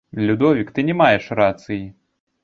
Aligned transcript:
Людовік, 0.27 0.71
ты 0.77 0.85
не 0.87 0.95
маеш 1.01 1.27
рацыі! 1.41 1.77